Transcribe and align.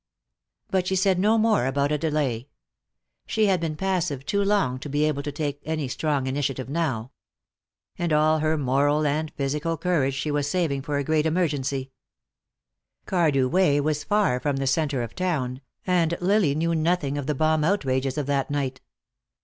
But 0.71 0.87
she 0.87 0.95
said 0.95 1.19
no 1.19 1.37
more 1.37 1.67
about 1.67 1.91
a 1.91 1.97
delay. 1.99 2.47
She 3.27 3.45
had 3.45 3.61
been 3.61 3.75
passive 3.75 4.25
too 4.25 4.43
long 4.43 4.79
to 4.79 4.89
be 4.89 5.03
able 5.05 5.21
to 5.21 5.31
take 5.31 5.61
any 5.63 5.87
strong 5.87 6.25
initiative 6.25 6.67
now. 6.67 7.11
And 7.99 8.11
all 8.11 8.39
her 8.39 8.57
moral 8.57 9.05
and 9.05 9.29
physical 9.35 9.77
courage 9.77 10.15
she 10.15 10.31
was 10.31 10.49
saving 10.49 10.81
for 10.81 10.97
a 10.97 11.03
great 11.03 11.27
emergency. 11.27 11.91
Cardew 13.05 13.47
Way 13.47 13.79
was 13.79 14.03
far 14.03 14.39
from 14.39 14.55
the 14.57 14.65
center 14.65 15.03
of 15.03 15.13
town, 15.13 15.61
and 15.85 16.17
Lily 16.19 16.55
knew 16.55 16.73
nothing 16.73 17.15
of 17.15 17.27
the 17.27 17.35
bomb 17.35 17.63
outrages 17.63 18.17
of 18.17 18.25
that 18.25 18.49
night. 18.49 18.81